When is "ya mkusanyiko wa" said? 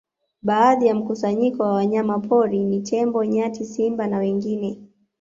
0.87-1.73